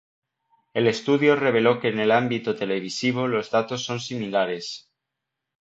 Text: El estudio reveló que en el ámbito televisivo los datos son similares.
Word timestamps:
El 0.73 0.87
estudio 0.87 1.35
reveló 1.35 1.79
que 1.79 1.89
en 1.89 1.99
el 1.99 2.09
ámbito 2.09 2.55
televisivo 2.55 3.27
los 3.27 3.51
datos 3.51 3.83
son 3.85 3.99
similares. 3.99 4.89